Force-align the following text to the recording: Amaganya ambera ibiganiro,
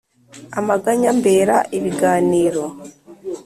Amaganya 0.59 1.07
ambera 1.13 1.55
ibiganiro, 1.77 2.63